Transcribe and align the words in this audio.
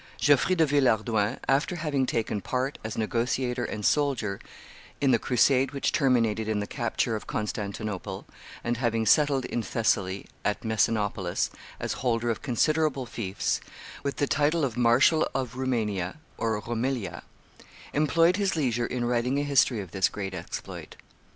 Geoffrey 0.17 0.55
de 0.55 0.65
Villehardouin, 0.65 1.37
after 1.47 1.75
having 1.75 2.07
taken 2.07 2.41
part, 2.41 2.79
as 2.83 2.97
negotiator 2.97 3.63
and 3.63 3.85
soldier, 3.85 4.39
in 4.99 5.11
the 5.11 5.19
crusade 5.19 5.73
which 5.73 5.91
terminated 5.91 6.47
in 6.47 6.59
the 6.59 6.65
capture 6.65 7.15
of 7.15 7.27
Constantinople, 7.27 8.25
and 8.63 8.77
having 8.77 9.05
settled 9.05 9.45
in 9.45 9.61
Thessaly, 9.61 10.25
at 10.43 10.63
Messinopolis, 10.65 11.51
as 11.79 11.93
holder 12.01 12.31
of 12.31 12.41
considerable 12.41 13.05
fiefs, 13.05 13.61
with 14.01 14.15
the 14.15 14.25
title 14.25 14.65
of 14.65 14.75
Marshal 14.75 15.29
of 15.35 15.55
Romania 15.55 16.17
(Roumelia), 16.39 17.21
employed 17.93 18.37
his 18.37 18.55
leisure 18.55 18.87
in 18.87 19.05
writing 19.05 19.37
a 19.37 19.43
history 19.43 19.81
of 19.81 19.91
this 19.91 20.09
great 20.09 20.33
exploit. 20.33 20.95